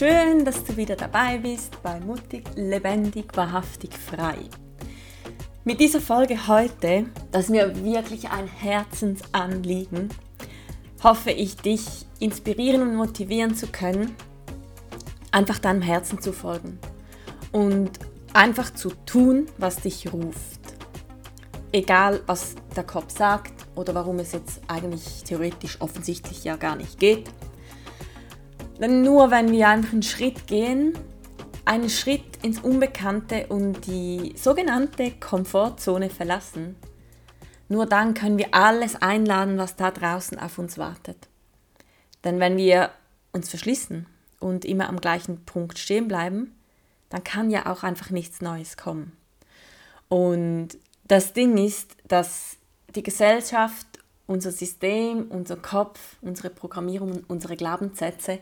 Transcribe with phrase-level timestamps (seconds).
[0.00, 4.38] Schön, dass du wieder dabei bist bei Mutig, Lebendig, Wahrhaftig, Frei.
[5.64, 10.08] Mit dieser Folge heute, das ist mir wirklich ein Herzensanliegen,
[11.02, 14.16] hoffe ich, dich inspirieren und motivieren zu können,
[15.32, 16.78] einfach deinem Herzen zu folgen
[17.52, 17.90] und
[18.32, 20.60] einfach zu tun, was dich ruft.
[21.72, 26.98] Egal, was der Kopf sagt oder warum es jetzt eigentlich theoretisch offensichtlich ja gar nicht
[26.98, 27.28] geht.
[28.80, 30.94] Denn nur wenn wir einfach einen Schritt gehen,
[31.66, 36.76] einen Schritt ins Unbekannte und die sogenannte Komfortzone verlassen,
[37.68, 41.28] nur dann können wir alles einladen, was da draußen auf uns wartet.
[42.24, 42.90] Denn wenn wir
[43.32, 44.06] uns verschließen
[44.40, 46.54] und immer am gleichen Punkt stehen bleiben,
[47.10, 49.12] dann kann ja auch einfach nichts Neues kommen.
[50.08, 50.70] Und
[51.04, 52.56] das Ding ist, dass
[52.94, 53.86] die Gesellschaft,
[54.30, 58.38] unser System, unser Kopf, unsere Programmierung, unsere Glaubenssätze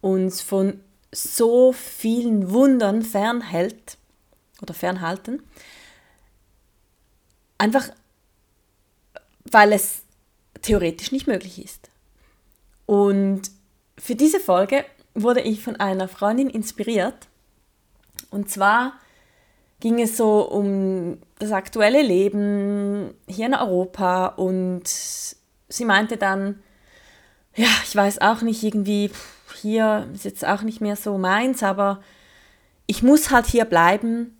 [0.00, 0.80] uns von
[1.10, 3.98] so vielen Wundern fernhält
[4.62, 5.42] oder fernhalten,
[7.58, 7.88] einfach
[9.50, 10.02] weil es
[10.62, 11.90] theoretisch nicht möglich ist.
[12.86, 13.50] Und
[13.98, 14.84] für diese Folge
[15.14, 17.26] wurde ich von einer Freundin inspiriert.
[18.30, 18.92] Und zwar
[19.80, 26.62] ging es so um das aktuelle Leben hier in Europa und sie meinte dann,
[27.54, 29.10] ja, ich weiß auch nicht, irgendwie
[29.60, 32.00] hier ist jetzt auch nicht mehr so meins, aber
[32.86, 34.38] ich muss halt hier bleiben,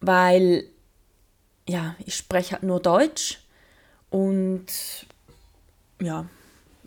[0.00, 0.64] weil
[1.68, 3.40] ja, ich spreche halt nur Deutsch
[4.10, 4.66] und
[6.00, 6.26] ja,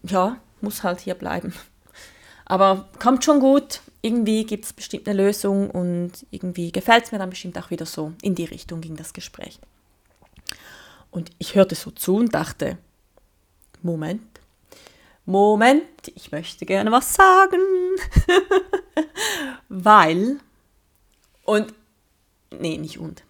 [0.03, 1.53] ja, muss halt hier bleiben.
[2.45, 3.81] Aber kommt schon gut.
[4.01, 7.85] Irgendwie gibt es bestimmt eine Lösung und irgendwie gefällt es mir dann bestimmt auch wieder
[7.85, 8.13] so.
[8.21, 9.59] In die Richtung ging das Gespräch.
[11.11, 12.77] Und ich hörte so zu und dachte,
[13.83, 14.21] Moment,
[15.25, 15.83] Moment,
[16.15, 17.59] ich möchte gerne was sagen.
[19.69, 20.39] Weil,
[21.43, 21.73] und,
[22.49, 23.23] nee, nicht und,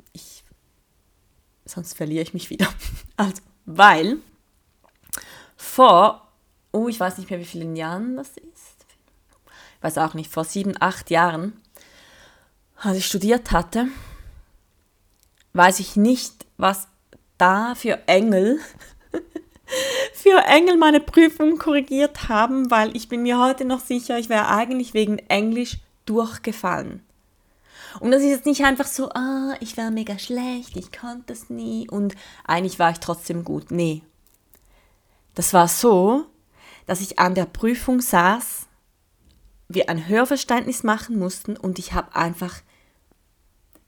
[1.66, 2.68] sonst verliere ich mich wieder.
[3.18, 4.18] Also, weil
[5.56, 6.28] vor,
[6.72, 8.61] oh, ich weiß nicht mehr, wie vielen Jahren das ist
[9.82, 11.54] weiß auch nicht, vor sieben, acht Jahren,
[12.78, 13.88] als ich studiert hatte,
[15.54, 16.88] weiß ich nicht, was
[17.38, 18.60] da für Engel,
[20.14, 24.48] für Engel meine Prüfung korrigiert haben, weil ich bin mir heute noch sicher, ich wäre
[24.48, 27.02] eigentlich wegen Englisch durchgefallen.
[28.00, 31.50] Und das ist jetzt nicht einfach so, ah, ich war mega schlecht, ich konnte es
[31.50, 32.16] nie und
[32.46, 33.70] eigentlich war ich trotzdem gut.
[33.70, 34.02] Nee.
[35.36, 36.26] Das war so,
[36.86, 38.68] dass ich an der Prüfung saß
[39.74, 42.62] wir ein Hörverständnis machen mussten und ich habe einfach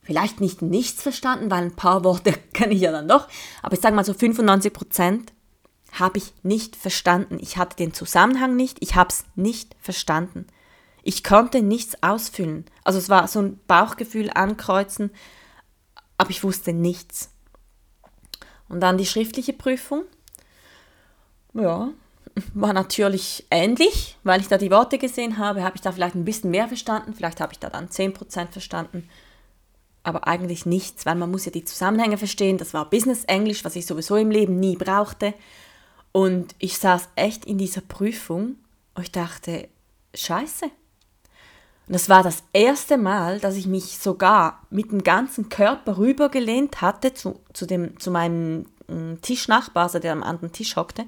[0.01, 3.27] vielleicht nicht nichts verstanden, weil ein paar Worte kenne ich ja dann doch,
[3.61, 5.33] aber ich sage mal so 95 Prozent
[5.93, 7.37] habe ich nicht verstanden.
[7.39, 10.47] Ich hatte den Zusammenhang nicht, ich habe es nicht verstanden.
[11.03, 12.65] Ich konnte nichts ausfüllen.
[12.83, 15.11] Also es war so ein Bauchgefühl ankreuzen,
[16.17, 17.29] aber ich wusste nichts.
[18.69, 20.03] Und dann die schriftliche Prüfung.
[21.53, 21.91] Ja,
[22.53, 26.25] war natürlich ähnlich, weil ich da die Worte gesehen habe, habe ich da vielleicht ein
[26.25, 29.07] bisschen mehr verstanden, vielleicht habe ich da dann 10% verstanden,
[30.03, 32.57] aber eigentlich nichts, weil man muss ja die Zusammenhänge verstehen.
[32.57, 35.33] Das war Business Englisch, was ich sowieso im Leben nie brauchte.
[36.11, 38.57] Und ich saß echt in dieser Prüfung
[38.95, 39.69] und ich dachte,
[40.13, 40.65] scheiße.
[40.65, 46.81] Und das war das erste Mal, dass ich mich sogar mit dem ganzen Körper rübergelehnt
[46.81, 51.05] hatte zu, zu, dem, zu meinem mm, Tischnachbar, also der am anderen Tisch hockte,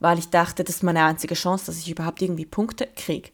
[0.00, 3.30] weil ich dachte, das ist meine einzige Chance, dass ich überhaupt irgendwie Punkte kriege.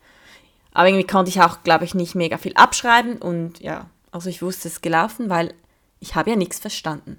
[0.72, 4.42] Aber irgendwie konnte ich auch, glaube ich, nicht mega viel abschreiben und ja, also ich
[4.42, 5.54] wusste es gelaufen, weil
[6.00, 7.18] ich habe ja nichts verstanden.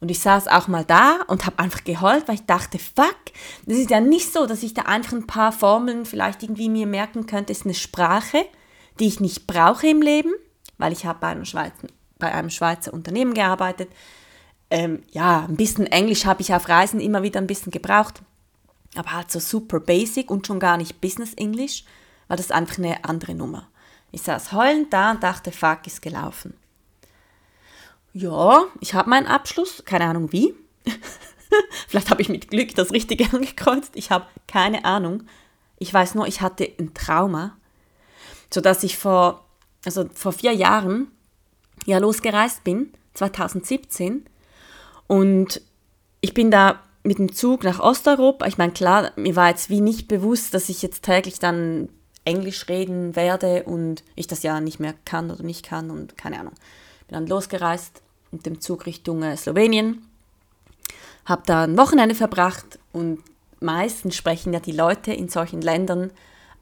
[0.00, 3.16] Und ich saß auch mal da und habe einfach geheult, weil ich dachte, fuck,
[3.66, 6.86] das ist ja nicht so, dass ich da einfach ein paar Formeln vielleicht irgendwie mir
[6.86, 7.52] merken könnte.
[7.52, 8.44] Ist eine Sprache,
[9.00, 10.32] die ich nicht brauche im Leben,
[10.76, 11.88] weil ich habe bei einem Schweizer,
[12.18, 13.90] bei einem Schweizer Unternehmen gearbeitet.
[14.70, 18.22] Ähm, ja, ein bisschen Englisch habe ich auf Reisen immer wieder ein bisschen gebraucht,
[18.94, 21.84] aber halt so super basic und schon gar nicht Business English,
[22.28, 23.68] war das einfach eine andere Nummer.
[24.10, 26.54] Ich saß heulend da und dachte, fuck, ist gelaufen.
[28.12, 30.54] Ja, ich habe meinen Abschluss, keine Ahnung wie.
[31.88, 33.92] Vielleicht habe ich mit Glück das Richtige angekreuzt.
[33.94, 35.24] Ich habe keine Ahnung.
[35.78, 37.56] Ich weiß nur, ich hatte ein Trauma,
[38.52, 39.46] sodass ich vor,
[39.84, 41.12] also vor vier Jahren
[41.86, 44.26] ja losgereist bin, 2017.
[45.06, 45.60] Und
[46.20, 48.46] ich bin da mit dem Zug nach Osteuropa.
[48.46, 51.88] Ich meine, klar, mir war jetzt wie nicht bewusst, dass ich jetzt täglich dann
[52.26, 56.38] Englisch reden werde und ich das ja nicht mehr kann oder nicht kann und keine
[56.38, 56.52] Ahnung.
[57.08, 60.06] Bin dann losgereist mit dem Zug Richtung äh, Slowenien,
[61.24, 63.22] habe da ein Wochenende verbracht und
[63.58, 66.10] meistens sprechen ja die Leute in solchen Ländern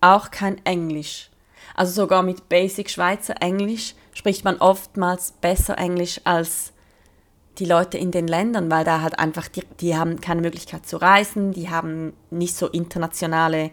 [0.00, 1.28] auch kein Englisch.
[1.74, 6.72] Also sogar mit Basic Schweizer Englisch spricht man oftmals besser Englisch als
[7.58, 10.98] die Leute in den Ländern, weil da halt einfach, die, die haben keine Möglichkeit zu
[10.98, 13.70] reisen, die haben nicht so internationale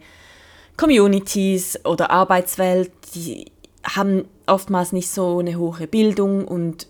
[0.76, 3.52] Communities oder Arbeitswelt, die
[3.84, 6.86] haben oftmals nicht so eine hohe Bildung und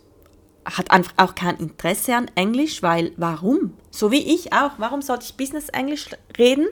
[0.64, 3.75] hat einfach auch kein Interesse an Englisch, weil warum?
[3.91, 4.73] So wie ich auch.
[4.79, 6.08] Warum sollte ich Business Englisch
[6.38, 6.67] reden,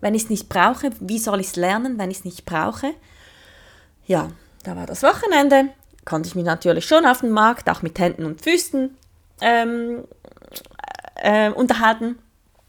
[0.00, 0.90] wenn ich es nicht brauche?
[1.00, 2.94] Wie soll ich es lernen, wenn ich es nicht brauche?
[4.06, 4.28] Ja,
[4.62, 5.68] da war das Wochenende.
[6.06, 8.96] Konnte ich mich natürlich schon auf dem Markt, auch mit Händen und Füßen
[9.40, 10.04] ähm,
[11.16, 12.18] äh, unterhalten.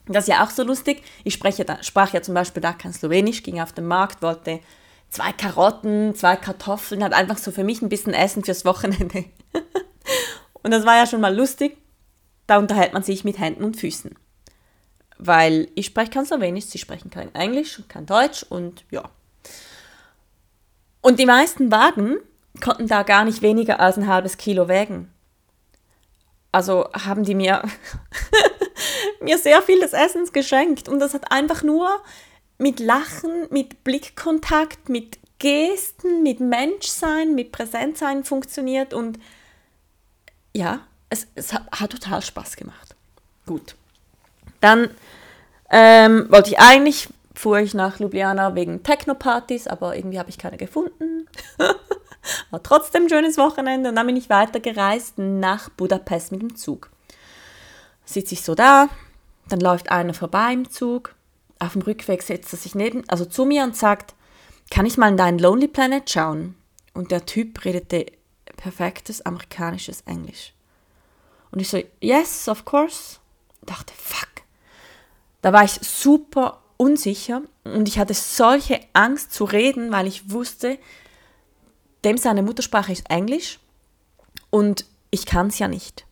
[0.06, 1.04] Das ist ja auch so lustig.
[1.24, 4.62] Ich spreche da, sprach ja zum Beispiel da kein Slowenisch, ging auf den Markt, wollte
[5.10, 9.26] zwei Karotten, zwei Kartoffeln, hat einfach so für mich ein bisschen Essen fürs Wochenende.
[10.64, 11.78] und das war ja schon mal lustig.
[12.46, 14.16] Da unterhält man sich mit Händen und Füßen.
[15.18, 19.10] Weil ich spreche kein Slowenisch, sie sprechen kein Englisch und kein Deutsch und ja.
[21.02, 22.18] Und die meisten Wagen
[22.62, 25.12] konnten da gar nicht weniger als ein halbes Kilo wägen.
[26.58, 27.62] Also haben die mir,
[29.22, 30.90] mir sehr viel des Essens geschenkt.
[30.90, 32.02] Und das hat einfach nur
[32.58, 38.96] mit Lachen, mit Blickkontakt, mit Gesten, mit Menschsein, mit Präsenzsein funktioniert.
[38.96, 39.20] Und
[40.52, 40.80] ja,
[41.12, 42.96] es, es hat, hat total Spaß gemacht.
[43.46, 43.76] Gut.
[44.60, 44.90] Dann
[45.70, 50.58] ähm, wollte ich eigentlich, fuhr ich nach Ljubljana wegen Techno-Partys, aber irgendwie habe ich keine
[50.58, 51.28] gefunden.
[52.50, 56.90] War trotzdem ein schönes Wochenende und dann bin ich weitergereist nach Budapest mit dem Zug.
[58.06, 58.90] Sitze ich so da,
[59.50, 61.14] dann läuft einer vorbei im Zug.
[61.60, 64.16] Auf dem Rückweg setzt er sich neben, also zu mir und sagt,
[64.72, 66.56] kann ich mal in deinen Lonely Planet schauen?
[66.94, 68.08] Und der Typ redete
[68.58, 70.54] perfektes amerikanisches Englisch.
[71.52, 73.18] Und ich so, yes, of course.
[73.62, 74.28] Dachte, fuck.
[75.42, 80.78] Da war ich super unsicher und ich hatte solche Angst zu reden, weil ich wusste,
[82.06, 83.60] dem seine Muttersprache ist Englisch
[84.50, 86.06] und ich kann es ja nicht.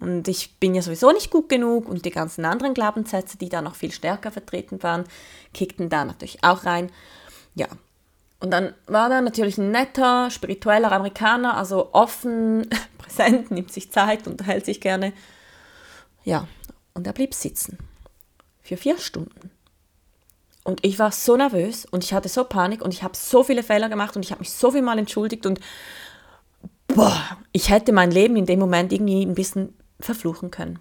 [0.00, 3.62] Und ich bin ja sowieso nicht gut genug und die ganzen anderen Glaubenssätze, die da
[3.62, 5.04] noch viel stärker vertreten waren,
[5.52, 6.90] kickten da natürlich auch rein.
[7.54, 7.68] Ja.
[8.40, 12.68] Und dann war da natürlich ein netter, spiritueller Amerikaner, also offen,
[12.98, 15.12] präsent, nimmt sich Zeit, unterhält sich gerne.
[16.24, 16.48] Ja,
[16.92, 17.78] und er blieb sitzen.
[18.62, 19.50] Für vier Stunden.
[20.64, 23.62] Und ich war so nervös und ich hatte so Panik und ich habe so viele
[23.62, 25.60] Fehler gemacht und ich habe mich so viel mal entschuldigt und
[26.88, 27.14] boah,
[27.52, 30.78] ich hätte mein Leben in dem Moment irgendwie ein bisschen verfluchen können.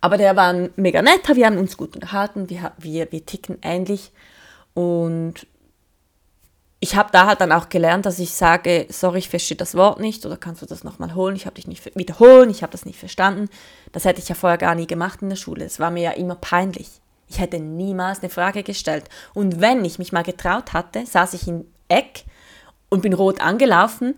[0.00, 4.10] Aber der war mega nett, wir haben uns gut unterhalten, wir, wir, wir ticken ähnlich
[4.74, 5.46] und
[6.80, 10.00] ich habe da halt dann auch gelernt, dass ich sage, sorry, ich verstehe das Wort
[10.00, 11.36] nicht oder kannst du das nochmal holen?
[11.36, 13.48] Ich habe dich nicht wiederholen, ich habe das nicht verstanden.
[13.92, 15.64] Das hätte ich ja vorher gar nie gemacht in der Schule.
[15.64, 17.01] Es war mir ja immer peinlich.
[17.32, 19.04] Ich hätte niemals eine Frage gestellt.
[19.32, 22.24] Und wenn ich mich mal getraut hatte, saß ich im Eck
[22.90, 24.16] und bin rot angelaufen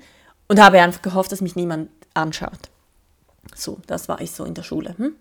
[0.48, 2.70] und habe einfach gehofft, dass mich niemand anschaut.
[3.54, 4.96] So, das war ich so in der Schule.
[4.98, 5.14] Hm?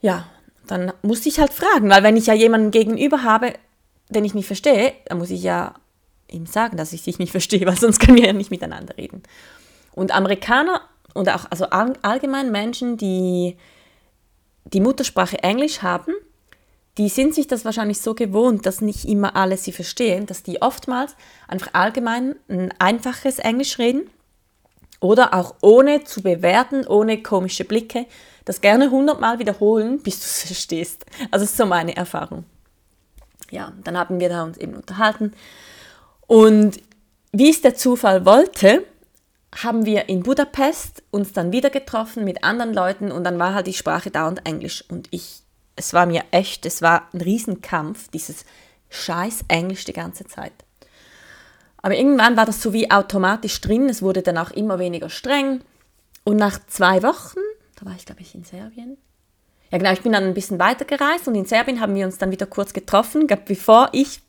[0.00, 0.28] Ja,
[0.68, 3.54] dann musste ich halt fragen, weil wenn ich ja jemanden gegenüber habe,
[4.08, 5.74] den ich nicht verstehe, dann muss ich ja
[6.30, 9.24] ihm sagen, dass ich dich nicht verstehe, weil sonst können wir ja nicht miteinander reden.
[9.92, 10.82] Und Amerikaner
[11.14, 13.56] und auch also allgemein Menschen, die
[14.66, 16.14] die Muttersprache Englisch haben,
[16.98, 20.62] die sind sich das wahrscheinlich so gewohnt, dass nicht immer alle sie verstehen, dass die
[20.62, 21.14] oftmals
[21.48, 24.10] einfach allgemein ein einfaches Englisch reden
[25.00, 28.06] oder auch ohne zu bewerten, ohne komische Blicke,
[28.44, 31.04] das gerne hundertmal wiederholen, bis du es verstehst.
[31.30, 32.44] Also ist so meine Erfahrung.
[33.50, 35.32] Ja, dann haben wir da uns eben unterhalten
[36.26, 36.80] und
[37.32, 38.84] wie es der Zufall wollte,
[39.54, 43.66] haben wir in Budapest uns dann wieder getroffen mit anderen Leuten und dann war halt
[43.66, 44.84] die Sprache dauernd Englisch.
[44.88, 45.42] Und ich,
[45.76, 48.44] es war mir echt, es war ein Riesenkampf, dieses
[48.88, 50.52] scheiß Englisch die ganze Zeit.
[51.82, 55.60] Aber irgendwann war das so wie automatisch drin, es wurde dann auch immer weniger streng.
[56.24, 57.38] Und nach zwei Wochen,
[57.76, 58.96] da war ich glaube ich in Serbien,
[59.70, 62.18] ja genau, ich bin dann ein bisschen weiter gereist und in Serbien haben wir uns
[62.18, 64.20] dann wieder kurz getroffen, bevor ich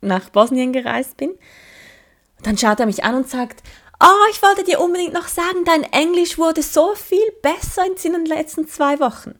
[0.00, 1.30] nach Bosnien gereist bin.
[1.30, 3.62] Und dann schaut er mich an und sagt,
[4.00, 8.26] oh, ich wollte dir unbedingt noch sagen, dein Englisch wurde so viel besser in den
[8.26, 9.34] letzten zwei Wochen.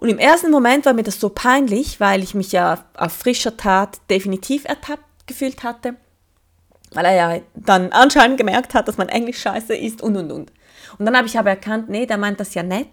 [0.00, 3.58] Und im ersten Moment war mir das so peinlich, weil ich mich ja auf frischer
[3.58, 5.94] Tat definitiv ertappt gefühlt hatte,
[6.92, 10.52] weil er ja dann anscheinend gemerkt hat, dass mein Englisch scheiße ist und und und.
[10.98, 12.88] Und dann habe ich aber erkannt, nee, der meint das ja nett.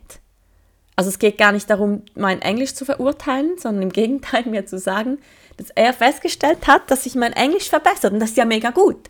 [0.98, 4.78] Also es geht gar nicht darum, mein Englisch zu verurteilen, sondern im Gegenteil mir zu
[4.78, 5.20] sagen,
[5.56, 9.08] dass er festgestellt hat, dass sich mein Englisch verbessert und das ist ja mega gut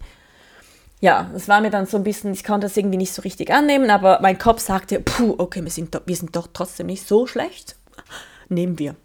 [1.00, 3.52] ja, es war mir dann so ein bisschen, ich konnte das irgendwie nicht so richtig
[3.52, 7.28] annehmen, aber mein Kopf sagte, puh, okay, wir sind, wir sind doch trotzdem nicht so
[7.28, 7.76] schlecht.
[8.50, 8.96] Nehmen wir.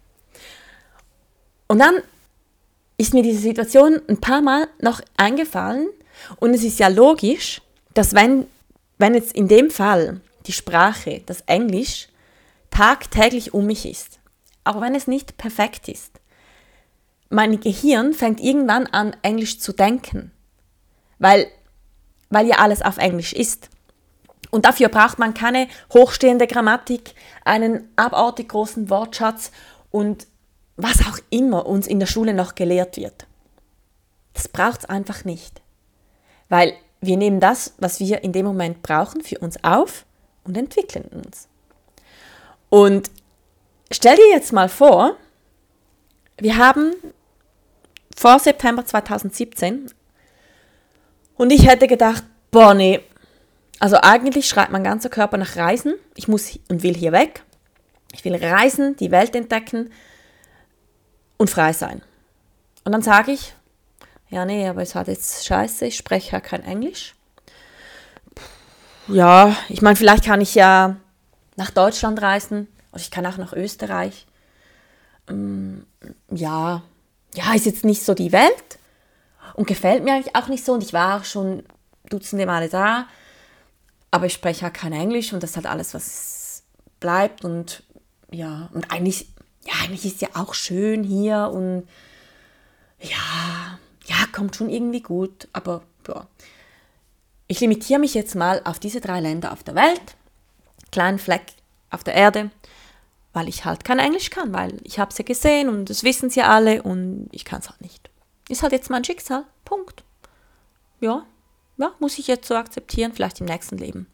[1.67, 1.95] Und dann
[2.97, 5.89] ist mir diese Situation ein paar Mal noch eingefallen
[6.37, 7.61] und es ist ja logisch,
[7.93, 8.47] dass wenn,
[8.97, 12.07] wenn jetzt in dem Fall die Sprache, das Englisch,
[12.69, 14.19] tagtäglich um mich ist,
[14.63, 16.11] auch wenn es nicht perfekt ist,
[17.29, 20.31] mein Gehirn fängt irgendwann an, Englisch zu denken.
[21.17, 21.47] Weil
[22.33, 23.69] weil ja alles auf Englisch ist.
[24.53, 29.49] Und dafür braucht man keine hochstehende Grammatik, einen abartig großen Wortschatz
[29.89, 30.27] und
[30.75, 33.25] was auch immer uns in der Schule noch gelehrt wird.
[34.33, 35.59] Das braucht es einfach nicht.
[36.49, 40.05] Weil wir nehmen das, was wir in dem Moment brauchen, für uns auf
[40.43, 41.47] und entwickeln uns.
[42.69, 43.09] Und
[43.89, 45.17] stell dir jetzt mal vor,
[46.37, 46.93] wir haben
[48.15, 49.91] vor September 2017
[51.37, 53.01] und ich hätte gedacht, boah, nee.
[53.83, 55.95] Also eigentlich schreit mein ganzer Körper nach Reisen.
[56.15, 57.43] Ich muss und will hier weg.
[58.13, 59.91] Ich will reisen, die Welt entdecken
[61.35, 62.01] und frei sein.
[62.85, 63.53] Und dann sage ich,
[64.29, 67.13] ja, nee, aber es hat jetzt scheiße, ich spreche ja kein Englisch.
[69.09, 70.95] Ja, ich meine, vielleicht kann ich ja
[71.57, 74.27] nach Deutschland reisen oder ich kann auch nach Österreich.
[75.27, 75.85] Ähm,
[76.31, 76.83] ja,
[77.33, 78.79] ja, ist jetzt nicht so die Welt,
[79.53, 80.73] und gefällt mir eigentlich auch nicht so.
[80.73, 81.63] Und ich war auch schon
[82.09, 83.07] dutzende Male da,
[84.13, 86.61] aber ich spreche halt kein Englisch und das ist halt alles, was
[86.99, 87.43] bleibt.
[87.43, 87.81] Und
[88.29, 89.27] ja, und eigentlich,
[89.65, 91.87] ja, eigentlich ist ja auch schön hier und
[92.99, 96.27] ja, ja, kommt schon irgendwie gut, aber ja.
[97.47, 100.15] Ich limitiere mich jetzt mal auf diese drei Länder auf der Welt,
[100.91, 101.53] kleinen Fleck
[101.89, 102.51] auf der Erde,
[103.33, 106.29] weil ich halt kein Englisch kann, weil ich habe es ja gesehen und das wissen
[106.29, 108.11] sie alle und ich kann es halt nicht.
[108.47, 109.45] Ist halt jetzt mein Schicksal.
[109.65, 110.03] Punkt.
[110.99, 111.25] Ja,
[111.83, 114.07] ja, muss ich jetzt so akzeptieren, vielleicht im nächsten Leben.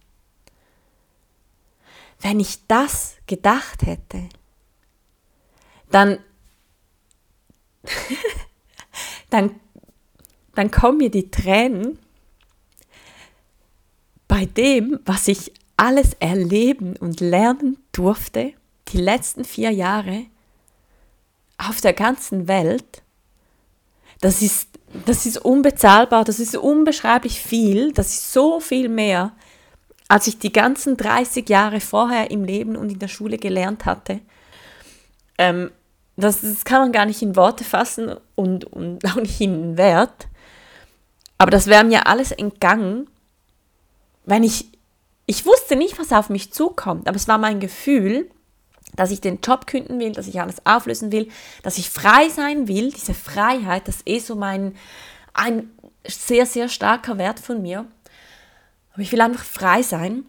[2.19, 4.27] Wenn ich das gedacht hätte,
[5.91, 6.19] dann,
[9.29, 9.59] dann,
[10.55, 11.99] dann kommen mir die Tränen
[14.27, 18.53] bei dem, was ich alles erleben und lernen durfte,
[18.89, 20.25] die letzten vier Jahre
[21.57, 23.03] auf der ganzen Welt
[24.21, 29.31] das ist, das ist unbezahlbar, das ist unbeschreiblich viel, das ist so viel mehr,
[30.07, 34.19] als ich die ganzen 30 Jahre vorher im Leben und in der Schule gelernt hatte.
[35.37, 35.71] Ähm,
[36.17, 40.27] das, das kann man gar nicht in Worte fassen und, und auch nicht in Wert.
[41.37, 43.07] Aber das wäre mir alles entgangen,
[44.25, 44.67] wenn ich,
[45.25, 48.29] ich wusste nicht, was auf mich zukommt, aber es war mein Gefühl,
[48.95, 51.29] dass ich den Job künden will, dass ich alles auflösen will,
[51.63, 52.91] dass ich frei sein will.
[52.91, 54.75] Diese Freiheit, das ist eh so mein,
[55.33, 55.69] ein
[56.07, 57.85] sehr, sehr starker Wert von mir.
[58.93, 60.25] Aber ich will einfach frei sein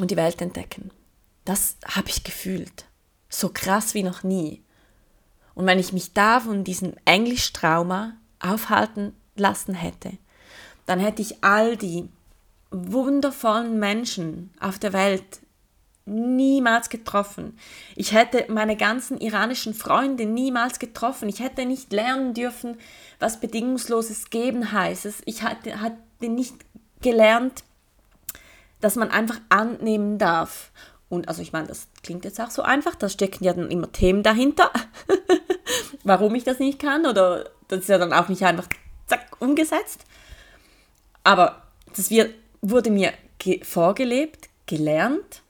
[0.00, 0.90] und die Welt entdecken.
[1.44, 2.84] Das habe ich gefühlt.
[3.28, 4.62] So krass wie noch nie.
[5.54, 10.12] Und wenn ich mich da von diesem Englischtrauma aufhalten lassen hätte,
[10.86, 12.08] dann hätte ich all die
[12.70, 15.40] wundervollen Menschen auf der Welt
[16.08, 17.58] niemals getroffen.
[17.96, 21.28] Ich hätte meine ganzen iranischen Freunde niemals getroffen.
[21.28, 22.76] Ich hätte nicht lernen dürfen,
[23.18, 25.22] was bedingungsloses Geben heißt.
[25.24, 26.54] Ich hatte, hatte nicht
[27.00, 27.62] gelernt,
[28.80, 30.70] dass man einfach annehmen darf.
[31.08, 33.90] Und also ich meine, das klingt jetzt auch so einfach, da stecken ja dann immer
[33.90, 34.70] Themen dahinter,
[36.04, 38.68] warum ich das nicht kann oder das ist ja dann auch nicht einfach
[39.06, 40.04] zack umgesetzt.
[41.24, 41.62] Aber
[41.96, 43.12] das wird, wurde mir
[43.62, 45.42] vorgelebt, gelernt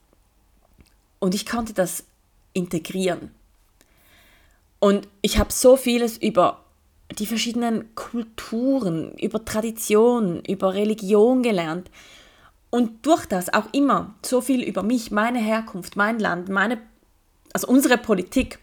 [1.19, 2.05] und ich konnte das
[2.53, 3.31] integrieren.
[4.79, 6.63] Und ich habe so vieles über
[7.17, 11.89] die verschiedenen Kulturen, über Traditionen, über Religion gelernt.
[12.71, 16.77] und durch das auch immer so viel über mich, meine Herkunft, mein Land, meine,
[17.51, 18.59] also unsere Politik,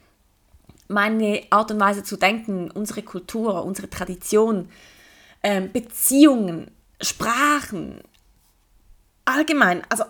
[0.86, 4.68] meine Art und Weise zu denken, unsere Kultur, unsere Tradition,
[5.42, 6.70] ähm, Beziehungen,
[7.00, 8.00] Sprachen,
[9.24, 10.04] allgemein, also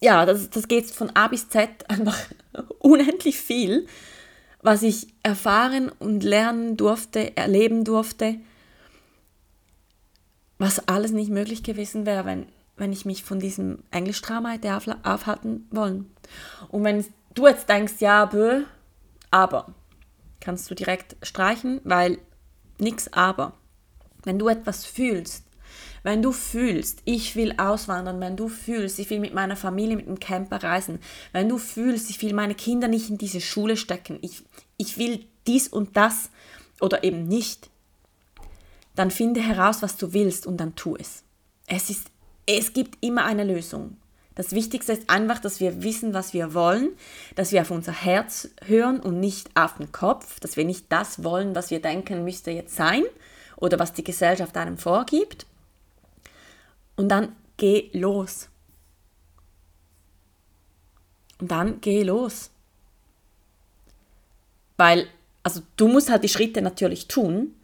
[0.00, 2.18] ja, das, das geht von A bis Z einfach
[2.78, 3.86] unendlich viel,
[4.62, 8.36] was ich erfahren und lernen durfte, erleben durfte,
[10.58, 14.74] was alles nicht möglich gewesen wäre, wenn, wenn ich mich von diesem Englischtrauma hätte
[15.04, 16.10] aufhalten wollen.
[16.68, 18.64] Und wenn du jetzt denkst, ja, bö,
[19.30, 19.74] aber,
[20.40, 22.18] kannst du direkt streichen, weil
[22.78, 23.54] nichts aber.
[24.24, 25.44] Wenn du etwas fühlst,
[26.02, 30.06] wenn du fühlst, ich will auswandern, wenn du fühlst, ich will mit meiner Familie mit
[30.06, 30.98] dem Camper reisen,
[31.32, 34.42] wenn du fühlst, ich will meine Kinder nicht in diese Schule stecken, ich,
[34.76, 36.30] ich will dies und das
[36.80, 37.70] oder eben nicht,
[38.94, 41.22] dann finde heraus, was du willst und dann tu es.
[41.66, 42.10] Es, ist,
[42.46, 43.96] es gibt immer eine Lösung.
[44.38, 46.90] Das Wichtigste ist einfach, dass wir wissen, was wir wollen,
[47.34, 51.24] dass wir auf unser Herz hören und nicht auf den Kopf, dass wir nicht das
[51.24, 53.02] wollen, was wir denken, müsste jetzt sein
[53.56, 55.47] oder was die Gesellschaft einem vorgibt.
[56.98, 58.48] Und dann geh los.
[61.38, 62.50] Und dann geh los.
[64.76, 65.06] Weil,
[65.44, 67.54] also du musst halt die Schritte natürlich tun,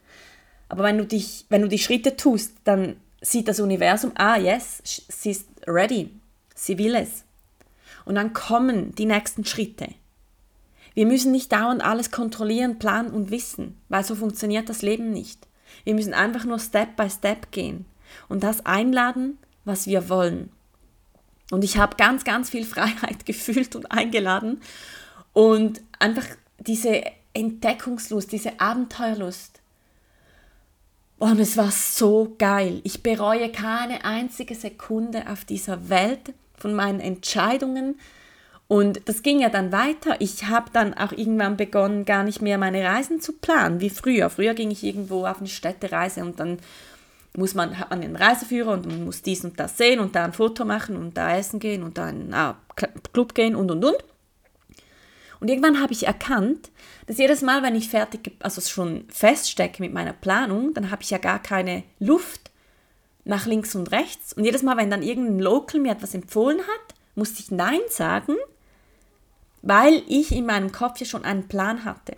[0.68, 4.80] aber wenn du, dich, wenn du die Schritte tust, dann sieht das Universum, ah yes,
[4.84, 6.10] sie ist ready,
[6.54, 7.24] sie will es.
[8.04, 9.88] Und dann kommen die nächsten Schritte.
[10.94, 15.48] Wir müssen nicht dauernd alles kontrollieren, planen und wissen, weil so funktioniert das Leben nicht.
[15.82, 17.84] Wir müssen einfach nur Step by Step gehen
[18.28, 20.50] und das einladen, was wir wollen.
[21.50, 24.60] Und ich habe ganz, ganz viel Freiheit gefühlt und eingeladen
[25.32, 26.26] und einfach
[26.58, 27.02] diese
[27.34, 29.60] Entdeckungslust, diese Abenteuerlust.
[31.18, 32.80] Und es war so geil.
[32.84, 37.98] Ich bereue keine einzige Sekunde auf dieser Welt von meinen Entscheidungen.
[38.66, 40.20] Und das ging ja dann weiter.
[40.20, 44.30] Ich habe dann auch irgendwann begonnen, gar nicht mehr meine Reisen zu planen, wie früher.
[44.30, 46.58] Früher ging ich irgendwo auf eine Städtereise und dann
[47.36, 50.24] muss man, hat man einen Reiseführer und man muss dies und das sehen und da
[50.24, 52.54] ein Foto machen und da essen gehen und da in einen
[53.12, 54.04] Club gehen und und und.
[55.40, 56.70] Und irgendwann habe ich erkannt,
[57.06, 61.10] dass jedes Mal, wenn ich fertig, also schon feststecke mit meiner Planung, dann habe ich
[61.10, 62.50] ja gar keine Luft
[63.24, 64.32] nach links und rechts.
[64.32, 68.36] Und jedes Mal, wenn dann irgendein Local mir etwas empfohlen hat, musste ich Nein sagen,
[69.62, 72.16] weil ich in meinem Kopf ja schon einen Plan hatte.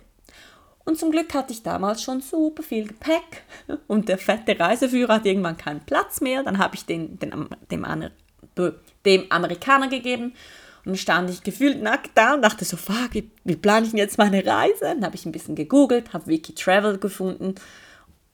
[0.87, 3.43] Und zum Glück hatte ich damals schon super viel Gepäck.
[3.87, 6.43] Und der fette Reiseführer hat irgendwann keinen Platz mehr.
[6.43, 7.85] Dann habe ich den, den dem,
[9.05, 10.27] dem Amerikaner gegeben.
[10.85, 13.91] Und dann stand ich gefühlt nackt da und dachte so, fuck, wie, wie plane ich
[13.91, 14.85] denn jetzt meine Reise?
[14.85, 17.55] Dann habe ich ein bisschen gegoogelt, habe Wiki Travel gefunden.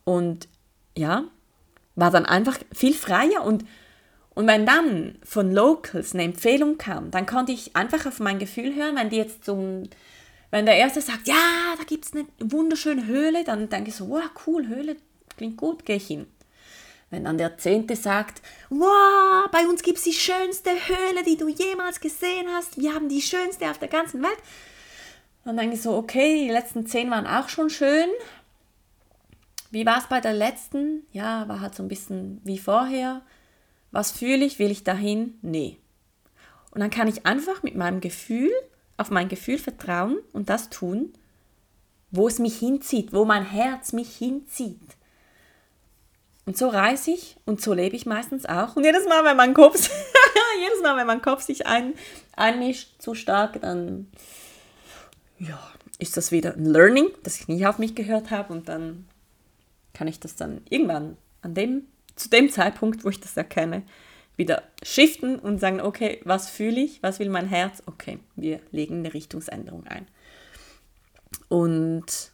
[0.04, 0.48] Und
[0.96, 1.24] ja,
[1.96, 3.44] war dann einfach viel freier.
[3.44, 3.66] Und
[4.36, 8.76] und wenn dann von Locals eine Empfehlung kam, dann konnte ich einfach auf mein Gefühl
[8.76, 9.90] hören, wenn die jetzt zum
[10.54, 14.08] wenn der Erste sagt, ja, da gibt es eine wunderschöne Höhle, dann denke ich so,
[14.10, 14.98] wow, cool, Höhle,
[15.36, 16.28] klingt gut, gehe ich hin.
[17.10, 21.48] Wenn dann der Zehnte sagt, wow, bei uns gibt es die schönste Höhle, die du
[21.48, 24.38] jemals gesehen hast, wir haben die schönste auf der ganzen Welt,
[25.44, 28.10] dann denke ich so, okay, die letzten zehn waren auch schon schön.
[29.72, 31.08] Wie war es bei der letzten?
[31.14, 33.24] Ja, war halt so ein bisschen wie vorher.
[33.90, 34.60] Was fühle ich?
[34.60, 35.40] Will ich dahin?
[35.42, 35.80] Nee.
[36.70, 38.52] Und dann kann ich einfach mit meinem Gefühl
[38.98, 41.14] auf mein Gefühl vertrauen und das tun,
[42.12, 44.80] wo es mich hinzieht, wo mein Herz mich hinzieht.
[46.46, 48.76] Und so reise ich und so lebe ich meistens auch.
[48.76, 49.90] Und jedes Mal, wenn mein Kopf,
[50.62, 51.94] jedes Mal, wenn mein Kopf sich ein,
[52.36, 54.08] einmischt zu stark, dann
[55.40, 55.60] ja,
[56.00, 58.54] ist das wieder ein Learning, das ich nie auf mich gehört habe.
[58.54, 59.08] Und dann
[59.94, 63.84] kann ich das dann irgendwann an dem, zu dem Zeitpunkt, wo ich das erkenne,
[64.36, 67.84] wieder shiften und sagen, okay, was fühle ich, was will mein Herz?
[67.86, 70.08] Okay, wir legen eine Richtungsänderung ein.
[71.50, 72.32] Und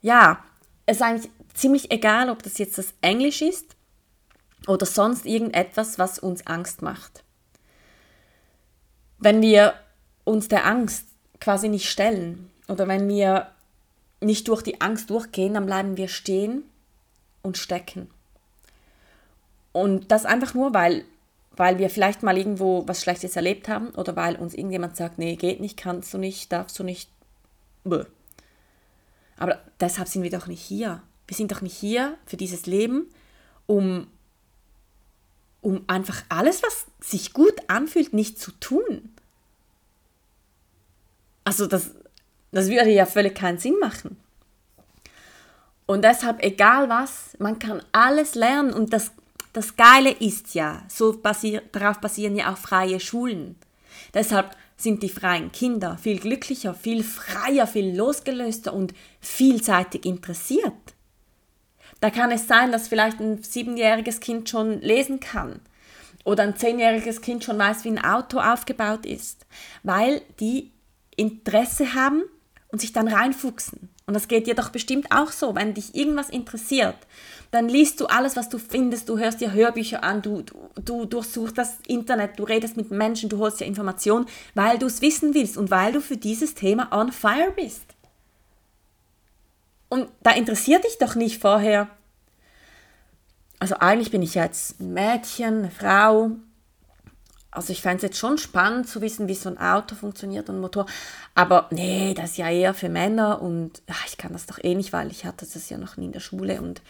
[0.00, 0.44] ja,
[0.86, 3.76] es ist eigentlich ziemlich egal, ob das jetzt das Englisch ist
[4.66, 7.24] oder sonst irgendetwas, was uns Angst macht.
[9.18, 9.74] Wenn wir
[10.24, 11.06] uns der Angst
[11.40, 13.50] quasi nicht stellen oder wenn wir
[14.20, 16.64] nicht durch die Angst durchgehen, dann bleiben wir stehen
[17.42, 18.10] und stecken.
[19.72, 21.04] Und das einfach nur, weil,
[21.52, 25.36] weil wir vielleicht mal irgendwo was Schlechtes erlebt haben oder weil uns irgendjemand sagt, nee,
[25.36, 27.10] geht nicht, kannst du nicht, darfst du nicht.
[27.84, 28.04] Bäh.
[29.36, 31.02] Aber deshalb sind wir doch nicht hier.
[31.26, 33.06] Wir sind doch nicht hier für dieses Leben,
[33.66, 34.08] um,
[35.60, 39.14] um einfach alles, was sich gut anfühlt, nicht zu tun.
[41.44, 41.92] Also das,
[42.50, 44.16] das würde ja völlig keinen Sinn machen.
[45.86, 49.12] Und deshalb, egal was, man kann alles lernen und das
[49.52, 53.56] das Geile ist ja, so basier, darauf basieren ja auch freie Schulen.
[54.14, 60.72] Deshalb sind die freien Kinder viel glücklicher, viel freier, viel losgelöster und vielseitig interessiert.
[62.00, 65.60] Da kann es sein, dass vielleicht ein siebenjähriges Kind schon lesen kann
[66.24, 69.46] oder ein zehnjähriges Kind schon weiß, wie ein Auto aufgebaut ist,
[69.82, 70.70] weil die
[71.16, 72.22] Interesse haben
[72.68, 73.88] und sich dann reinfuchsen.
[74.06, 76.96] Und das geht dir doch bestimmt auch so, wenn dich irgendwas interessiert,
[77.50, 81.04] dann liest du alles, was du findest, du hörst dir Hörbücher an, du, du, du
[81.06, 85.34] durchsuchst das Internet, du redest mit Menschen, du holst dir Informationen, weil du es wissen
[85.34, 87.84] willst und weil du für dieses Thema on fire bist.
[89.88, 91.88] Und da interessiert dich doch nicht vorher,
[93.60, 96.30] also eigentlich bin ich jetzt ein Mädchen, eine Frau.
[97.50, 100.56] Also ich fände es jetzt schon spannend zu wissen, wie so ein Auto funktioniert und
[100.56, 100.86] ein Motor.
[101.34, 104.74] Aber nee, das ist ja eher für Männer und ach, ich kann das doch eh
[104.74, 106.82] nicht, weil ich hatte das ja noch nie in der Schule und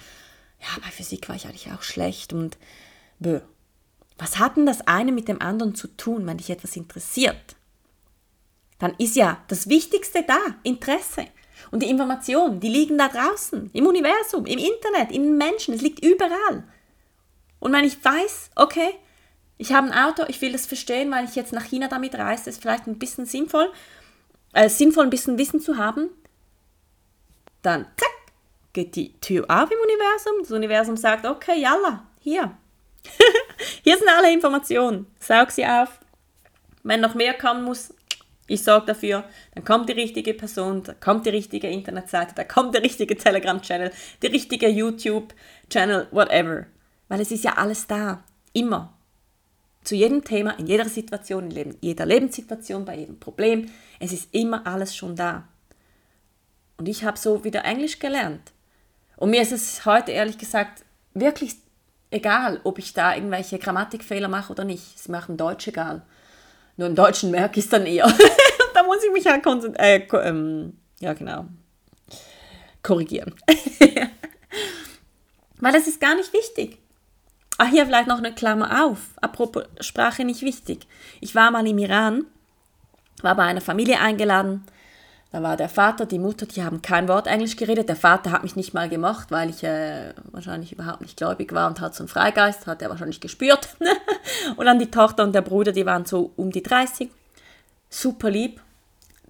[0.61, 2.59] ja, bei Physik war ich eigentlich auch schlecht und
[3.19, 3.41] bö.
[4.19, 7.57] Was hat denn das eine mit dem anderen zu tun, wenn dich etwas interessiert?
[8.79, 11.27] Dann ist ja das Wichtigste da, Interesse.
[11.71, 15.83] Und die Informationen, die liegen da draußen, im Universum, im Internet, in den Menschen, es
[15.83, 16.65] liegt überall.
[17.59, 18.91] Und wenn ich weiß, okay,
[19.57, 22.49] ich habe ein Auto, ich will das verstehen, weil ich jetzt nach China damit reise,
[22.49, 23.71] ist vielleicht ein bisschen sinnvoll,
[24.53, 26.11] äh, sinnvoll ein bisschen Wissen zu haben,
[27.63, 28.08] dann zack,
[28.73, 30.33] geht die Tür auf im Universum.
[30.41, 32.57] Das Universum sagt, okay, yalla, hier.
[33.83, 35.07] hier sind alle Informationen.
[35.19, 36.01] Saug sie auf.
[36.83, 37.93] Wenn noch mehr kommen muss,
[38.47, 42.75] ich sorge dafür, dann kommt die richtige Person, da kommt die richtige Internetseite, da kommt
[42.75, 46.67] der richtige Telegram-Channel, der richtige YouTube-Channel, whatever.
[47.09, 48.25] Weil es ist ja alles da.
[48.55, 48.95] Immer.
[49.85, 53.71] Zu jedem Thema, in jeder Situation, in jeder Lebenssituation, bei jedem Problem.
[54.01, 55.47] Es ist immer alles schon da.
[56.79, 58.53] Und ich habe so wieder Englisch gelernt.
[59.19, 61.57] Und mir ist es heute ehrlich gesagt wirklich
[62.11, 64.95] egal, ob ich da irgendwelche Grammatikfehler mache oder nicht.
[64.95, 66.03] Es ist mir auch im Deutsch egal.
[66.77, 68.07] Nur im Deutschen merke ich es dann eher.
[68.75, 69.85] da muss ich mich halt konzentrieren.
[69.85, 71.47] Äh, ähm, ja, genau.
[72.83, 73.35] Korrigieren.
[75.61, 76.79] Weil das ist gar nicht wichtig.
[77.59, 79.01] Ah, hier vielleicht noch eine Klammer auf.
[79.21, 80.87] Apropos Sprache nicht wichtig.
[81.21, 82.25] Ich war mal im Iran,
[83.23, 84.65] war bei einer Familie eingeladen
[85.31, 87.89] da war der Vater, die Mutter, die haben kein Wort Englisch geredet.
[87.89, 91.69] Der Vater hat mich nicht mal gemocht, weil ich äh, wahrscheinlich überhaupt nicht gläubig war
[91.69, 93.77] und hat so einen Freigeist, hat er wahrscheinlich gespürt.
[94.57, 97.11] und dann die Tochter und der Bruder, die waren so um die 30.
[97.91, 98.63] Super lieb.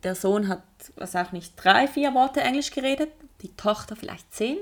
[0.04, 0.62] Der Sohn hat,
[0.94, 3.10] was auch nicht, drei, vier Worte Englisch geredet.
[3.42, 4.58] Die Tochter vielleicht zehn.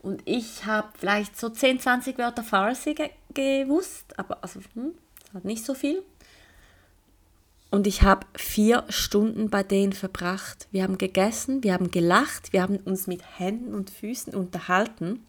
[0.00, 4.94] Und ich habe vielleicht so 10, 20 Wörter Farsi ge gewusst, aber also hm,
[5.34, 6.02] hat nicht so viel.
[7.70, 10.68] Und ich habe vier Stunden bei denen verbracht.
[10.70, 15.26] Wir haben gegessen, wir haben gelacht, wir haben uns mit Händen und Füßen unterhalten.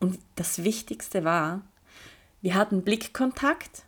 [0.00, 1.62] Und das Wichtigste war,
[2.40, 3.82] wir hatten Blickkontakt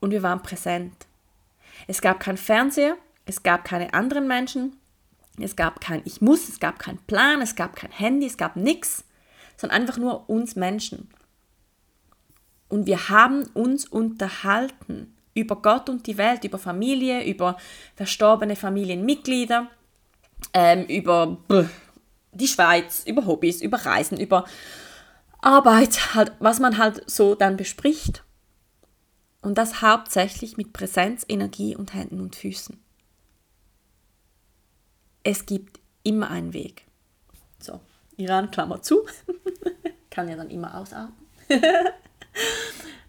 [0.00, 1.06] und wir waren präsent.
[1.86, 4.76] Es gab kein Fernseher, es gab keine anderen Menschen,
[5.40, 8.56] es gab kein Ich muss, es gab keinen Plan, es gab kein Handy, es gab
[8.56, 9.04] nichts,
[9.56, 11.08] sondern einfach nur uns Menschen.
[12.68, 17.56] Und wir haben uns unterhalten über Gott und die Welt, über Familie, über
[17.94, 19.68] verstorbene Familienmitglieder,
[20.52, 21.38] ähm, über
[22.32, 24.44] die Schweiz, über Hobbys, über Reisen, über
[25.40, 28.24] Arbeit, halt, was man halt so dann bespricht.
[29.40, 32.78] Und das hauptsächlich mit Präsenz, Energie und Händen und Füßen.
[35.22, 36.86] Es gibt immer einen Weg.
[37.60, 37.80] So,
[38.16, 39.06] Iran, Klammer zu.
[40.10, 41.14] Kann ja dann immer ausatmen.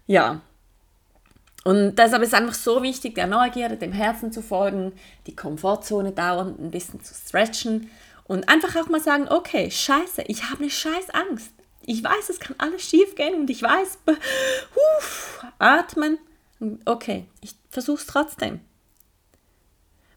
[0.06, 0.40] ja,
[1.64, 4.92] und deshalb ist es einfach so wichtig, der Neugierde, dem Herzen zu folgen,
[5.26, 7.90] die Komfortzone dauernd ein bisschen zu stretchen
[8.24, 11.52] und einfach auch mal sagen, okay, scheiße, ich habe eine scheiß Angst.
[11.82, 16.18] Ich weiß, es kann alles schief gehen und ich weiß, huf, atmen.
[16.84, 18.60] Okay, ich versuche es trotzdem.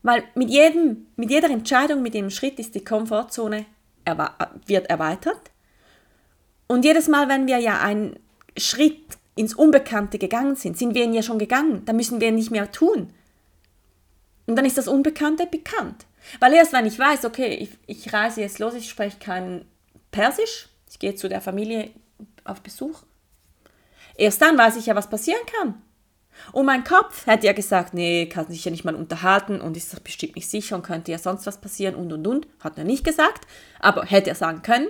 [0.01, 3.65] Weil mit, jedem, mit jeder Entscheidung, mit jedem Schritt ist die Komfortzone
[4.67, 5.51] wird erweitert.
[6.67, 8.19] Und jedes Mal, wenn wir ja einen
[8.57, 12.35] Schritt ins Unbekannte gegangen sind, sind wir ihn ja schon gegangen, dann müssen wir ihn
[12.35, 13.11] nicht mehr tun.
[14.45, 16.05] Und dann ist das Unbekannte bekannt.
[16.39, 19.65] Weil erst wenn ich weiß, okay, ich, ich reise jetzt los, ich spreche kein
[20.11, 21.89] Persisch, ich gehe zu der Familie
[22.43, 23.03] auf Besuch,
[24.15, 25.81] erst dann weiß ich ja, was passieren kann.
[26.51, 29.93] Und mein Kopf hätte ja gesagt, nee, kann sich ja nicht mal unterhalten und ist
[29.93, 32.47] doch bestimmt nicht sicher und könnte ja sonst was passieren und und und.
[32.59, 33.47] Hat er nicht gesagt,
[33.79, 34.89] aber hätte er sagen können.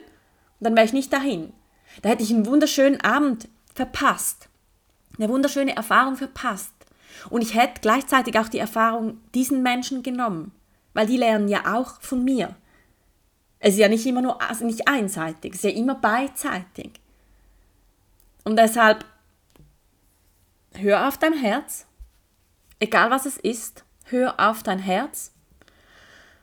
[0.60, 1.52] Dann wäre ich nicht dahin.
[2.02, 4.50] Da hätte ich einen wunderschönen Abend verpasst.
[5.18, 6.74] Eine wunderschöne Erfahrung verpasst.
[7.30, 10.52] Und ich hätte gleichzeitig auch die Erfahrung diesen Menschen genommen,
[10.94, 12.56] weil die lernen ja auch von mir.
[13.60, 17.00] Es ist ja nicht immer nur also nicht einseitig, es ist ja immer beidseitig.
[18.44, 19.06] Und deshalb
[20.74, 21.86] hör auf dein Herz,
[22.80, 25.32] egal was es ist, hör auf dein Herz.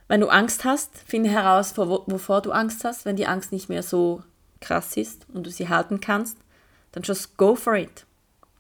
[0.09, 3.05] Wenn du Angst hast, finde heraus, wovor du Angst hast.
[3.05, 4.25] Wenn die Angst nicht mehr so
[4.61, 6.39] krass ist und du sie halten kannst,
[6.93, 8.07] dann just go for it.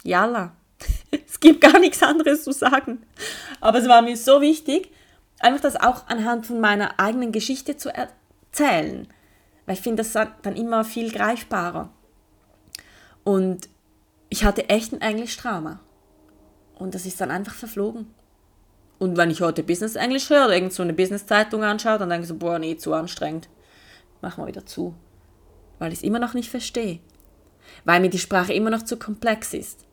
[0.02, 0.52] Yalla.
[1.26, 3.02] es gibt gar nichts anderes zu sagen.
[3.60, 4.90] Aber es war mir so wichtig,
[5.40, 9.08] einfach das auch anhand von meiner eigenen Geschichte zu erzählen.
[9.66, 11.90] Weil ich finde das dann immer viel greifbarer.
[13.24, 13.68] Und
[14.28, 15.80] ich hatte echt ein Englisch-Trauma.
[16.78, 18.14] Und das ist dann einfach verflogen.
[18.98, 22.22] Und wenn ich heute Business Englisch höre oder irgend so eine Business-Zeitung anschaue, dann denke
[22.22, 23.48] ich so, boah, nee, zu anstrengend.
[24.20, 24.94] Machen wir wieder zu.
[25.78, 27.00] Weil ich es immer noch nicht verstehe.
[27.84, 29.84] Weil mir die Sprache immer noch zu komplex ist.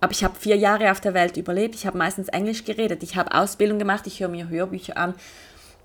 [0.00, 1.74] Aber ich habe vier Jahre auf der Welt überlebt.
[1.74, 3.02] Ich habe meistens Englisch geredet.
[3.02, 4.06] Ich habe Ausbildung gemacht.
[4.06, 5.14] Ich höre mir Hörbücher an.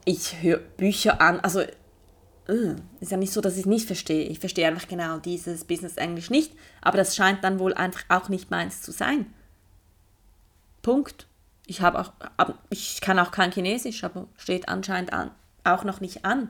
[0.06, 1.40] Ich höre Bücher an.
[1.40, 1.64] Also
[3.00, 4.26] ist ja nicht so, dass ich es nicht verstehe.
[4.26, 8.30] Ich verstehe einfach genau dieses Business Englisch nicht, aber das scheint dann wohl einfach auch
[8.30, 9.28] nicht meins zu sein.
[10.82, 11.28] Punkt.
[11.68, 12.14] Ich auch,
[12.72, 15.30] ich kann auch kein Chinesisch, aber steht anscheinend an,
[15.64, 16.50] auch noch nicht an.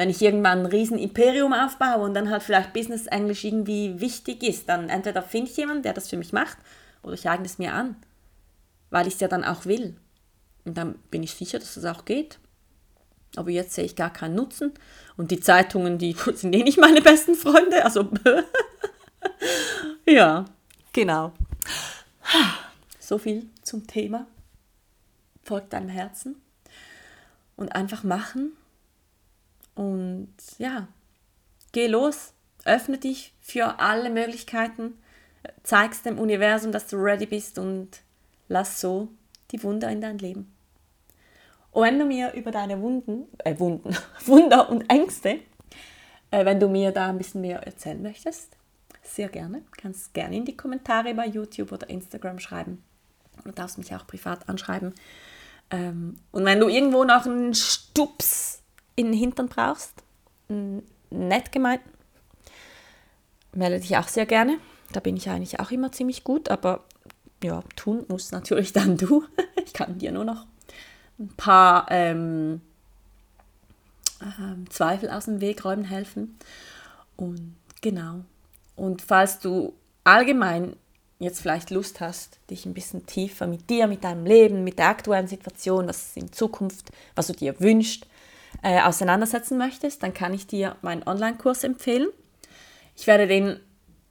[0.00, 4.42] Wenn ich irgendwann ein riesen Imperium aufbaue und dann halt vielleicht Business Englisch irgendwie wichtig
[4.42, 6.56] ist, dann entweder finde ich jemanden, der das für mich macht,
[7.02, 7.96] oder ich eigne es mir an,
[8.88, 9.94] weil ich es ja dann auch will.
[10.64, 12.38] Und dann bin ich sicher, dass das auch geht.
[13.36, 14.72] Aber jetzt sehe ich gar keinen Nutzen.
[15.18, 17.84] Und die Zeitungen, die sind eh nicht meine besten Freunde.
[17.84, 18.08] Also,
[20.06, 20.46] ja,
[20.94, 21.34] genau.
[22.98, 24.26] So viel zum Thema.
[25.42, 26.40] Folgt deinem Herzen.
[27.54, 28.52] Und einfach machen.
[29.80, 30.88] Und ja,
[31.72, 32.34] geh los.
[32.66, 34.98] Öffne dich für alle Möglichkeiten.
[35.62, 37.88] Zeigst dem Universum, dass du ready bist und
[38.48, 39.08] lass so
[39.52, 40.54] die Wunder in dein Leben.
[41.70, 45.38] Und wenn du mir über deine Wunden, äh Wunden, Wunder und Ängste,
[46.30, 48.58] äh, wenn du mir da ein bisschen mehr erzählen möchtest,
[49.02, 49.62] sehr gerne.
[49.78, 52.84] Kannst gerne in die Kommentare bei YouTube oder Instagram schreiben.
[53.44, 54.92] Du darfst mich auch privat anschreiben.
[55.70, 58.59] Ähm, und wenn du irgendwo noch einen Stups
[58.96, 60.02] in den Hintern brauchst,
[61.10, 61.82] nett gemeint,
[63.52, 64.58] melde dich auch sehr gerne.
[64.92, 66.84] Da bin ich eigentlich auch immer ziemlich gut, aber
[67.42, 69.24] ja, tun muss natürlich dann du.
[69.64, 70.46] ich kann dir nur noch
[71.18, 72.60] ein paar ähm,
[74.20, 76.38] äh, Zweifel aus dem Weg räumen helfen.
[77.16, 78.24] Und genau.
[78.76, 79.74] Und falls du
[80.04, 80.76] allgemein
[81.18, 84.88] jetzt vielleicht Lust hast, dich ein bisschen tiefer mit dir, mit deinem Leben, mit der
[84.88, 88.06] aktuellen Situation, was in Zukunft, was du dir wünschst,
[88.62, 92.08] äh, auseinandersetzen möchtest, dann kann ich dir meinen Online-Kurs empfehlen.
[92.96, 93.60] Ich werde den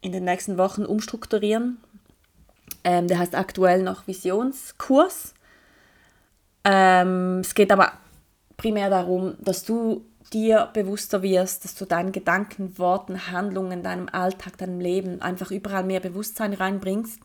[0.01, 1.77] in den nächsten Wochen umstrukturieren.
[2.83, 5.33] Ähm, der heißt aktuell noch Visionskurs.
[6.63, 7.93] Ähm, es geht aber
[8.57, 14.57] primär darum, dass du dir bewusster wirst, dass du deinen Gedanken, Worten, Handlungen, deinem Alltag,
[14.57, 17.19] deinem Leben einfach überall mehr Bewusstsein reinbringst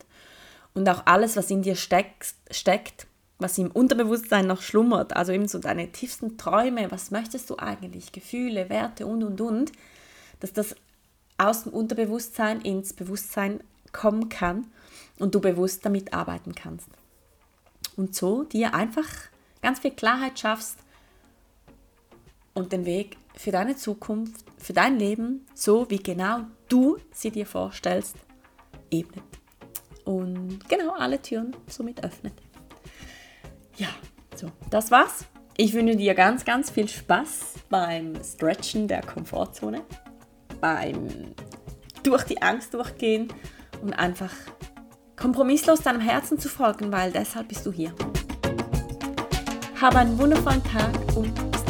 [0.73, 5.47] und auch alles, was in dir steckt, steckt was im Unterbewusstsein noch schlummert, also eben
[5.47, 9.71] so deine tiefsten Träume, was möchtest du eigentlich, Gefühle, Werte und und und,
[10.39, 10.75] dass das
[11.37, 13.59] aus dem Unterbewusstsein ins Bewusstsein
[13.91, 14.67] kommen kann
[15.19, 16.89] und du bewusst damit arbeiten kannst
[17.97, 19.07] und so dir einfach
[19.61, 20.77] ganz viel Klarheit schaffst
[22.53, 27.45] und den Weg für deine Zukunft, für dein Leben, so wie genau du sie dir
[27.45, 28.15] vorstellst,
[28.91, 29.23] ebnet.
[30.05, 32.33] Und genau alle Türen somit öffnet.
[33.77, 33.89] Ja,
[34.35, 35.25] so, das war's.
[35.57, 39.81] Ich wünsche dir ganz, ganz viel Spaß beim Stretchen der Komfortzone,
[40.61, 41.07] beim
[42.03, 43.29] durch die Angst durchgehen
[43.81, 44.31] und einfach
[45.15, 47.93] kompromisslos deinem Herzen zu folgen, weil deshalb bist du hier.
[49.79, 51.64] Habe einen wundervollen Tag und bis